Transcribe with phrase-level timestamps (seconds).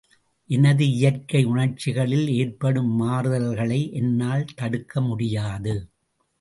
[0.49, 5.75] எனது இயற்கை உணர்ச்சிகளில் ஏற்படும் மாறுதல்களை என்னால் தடுக்க முடியாது.